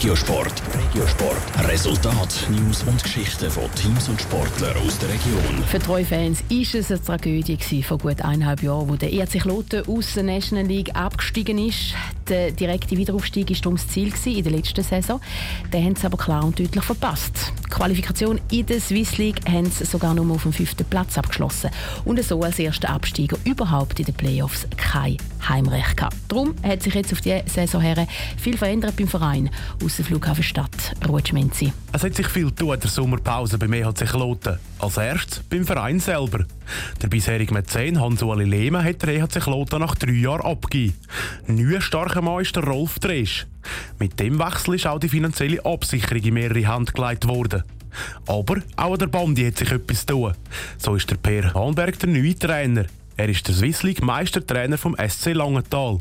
[0.00, 0.62] Regiosport.
[0.74, 1.68] Regiosport.
[1.68, 5.62] Resultat, News und Geschichten von Teams und Sportlern aus der Region.
[5.66, 9.86] Für treue Fans war es eine Tragödie vor gut eineinhalb Jahren, wo der ERC Kloten
[9.86, 11.94] aus der National League abgestiegen ist.
[12.30, 15.20] Der direkte Wiederaufstieg war darum das Ziel in der letzten Saison.
[15.72, 17.52] Den haben sie aber klar und deutlich verpasst.
[17.66, 21.70] Die Qualifikation in der Swiss League haben sie sogar nur auf dem fünften Platz abgeschlossen
[22.04, 25.16] und so als erster Absteiger überhaupt in den Playoffs kein
[25.48, 26.16] Heimrecht gehabt.
[26.28, 28.06] Darum hat sich jetzt auf die Saison her
[28.36, 29.50] viel verändert beim Verein
[29.84, 31.72] aus der Flughafenstadt Rutschmenzi.
[31.92, 34.58] Es hat sich viel in der Sommerpause beim EHC Kloten.
[34.78, 36.44] Als erstes beim Verein selber.
[37.02, 40.94] Der bisherige Mäzen Hans-Uli Lehmann hat der EHC Kloten nach drei Jahren abgegeben.
[41.46, 41.80] Neuer
[42.20, 43.46] starker Mann ist der Rolf Dresch.
[43.98, 47.62] Mit dem Wechsel ist auch die finanzielle Absicherung in mehrere Hand gelegt worden.
[48.26, 50.34] Aber auch der Bande hat sich etwas tun.
[50.78, 52.84] So ist der Per Hanberg der neue Trainer.
[53.16, 55.98] Er ist der Swiss League Meistertrainer vom SC Langenthal.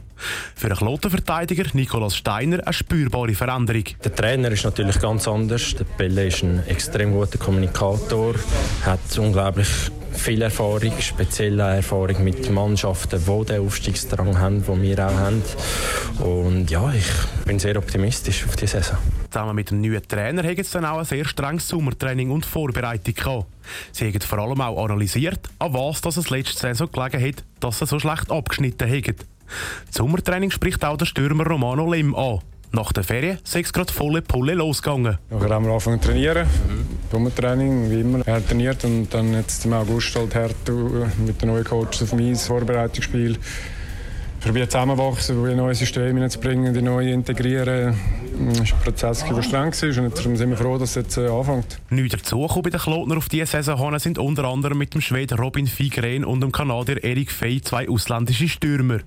[0.55, 3.83] Für einen Klotenverteidiger Nikolaus Steiner eine spürbare Veränderung.
[4.03, 5.75] Der Trainer ist natürlich ganz anders.
[5.75, 8.35] Der Pelle ist ein extrem guter Kommunikator,
[8.85, 9.67] hat unglaublich
[10.19, 15.41] viel Erfahrung, spezielle Erfahrung mit Mannschaften, die den Aufstiegsdrang haben, den wir auch haben.
[16.19, 18.97] Und ja, ich bin sehr optimistisch auf die Saison.
[19.31, 23.13] Zusammen mit dem neuen Trainer haben sie dann auch ein sehr strenges Sommertraining und Vorbereitung
[23.13, 23.45] gehabt.
[23.91, 27.79] Sie haben vor allem auch analysiert, an was das es letzte Saison gelegen hat, dass
[27.79, 29.15] sie so schlecht abgeschnitten haben.
[29.87, 32.39] Das Sommertraining spricht auch der Stürmer Romano Lim an.
[32.71, 35.17] Nach der Ferien sei es gerade volle Pulle losgegangen.
[35.29, 36.47] Nachher haben wir angefangen zu trainieren.
[36.67, 36.98] Mhm.
[37.35, 38.27] Training, wie immer.
[38.27, 40.69] Er trainiert und dann jetzt im August halt hart
[41.25, 43.37] mit den neuen Coach auf mein Vorbereitungsspiel
[44.39, 47.95] probiert zusammenwachsen, ein neues System hineinzubringen, die neu integrieren.
[48.31, 51.17] Das war ein Prozess, der streng war und darum sind wir froh, dass es jetzt
[51.17, 51.79] äh, anfängt.
[51.89, 55.67] Neu dazugekommen bei den Klotner auf diese Saison sind unter anderem mit dem Schweden Robin
[55.67, 58.99] Figren und dem Kanadier Erik Fey zwei ausländische Stürmer.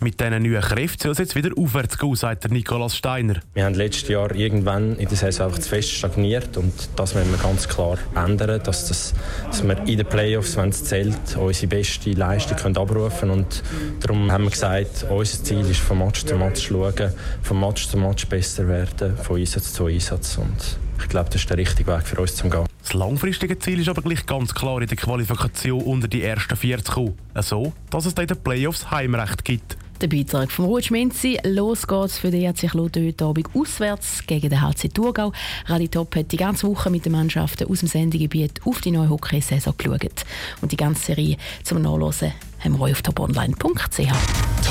[0.00, 3.40] Mit diesen neuen Kräften soll es jetzt wieder aufwärts gehen, sagt der Nikolaus Steiner.
[3.54, 7.30] Wir haben letztes Jahr irgendwann in der Saison einfach zu fest stagniert und das wollen
[7.30, 9.14] wir ganz klar ändern, dass, das,
[9.46, 13.30] dass wir in den Playoffs, wenn es zählt, unsere beste Leistung können abrufen können.
[13.32, 13.62] Und
[14.00, 17.12] darum haben wir gesagt, unser Ziel ist von Match zu Match zu schauen,
[17.42, 20.38] von Match zu Match besser werden, von Einsatz zu Einsatz.
[20.38, 22.66] Und ich glaube, das ist der richtige Weg für uns zum Gehen.
[22.82, 26.82] Das langfristige Ziel ist aber gleich ganz klar, in der Qualifikation unter die ersten vier
[26.84, 27.14] zu kommen.
[27.40, 29.76] So, dass es dann in den Playoffs Heimrecht gibt.
[30.00, 31.38] Der Beitrag von Ruth Schminzi.
[31.42, 35.32] Los geht's für den ERC Kloten heute Abend auswärts gegen den HC Thurgau.
[35.66, 39.08] Radio Top hat die ganze Woche mit den Mannschaften aus dem Sendegebiet auf die neue
[39.08, 40.24] Hockeysaison geschaut.
[40.60, 44.55] Und die ganze Serie zum Nachlesen haben wir euch auf toponline.ch.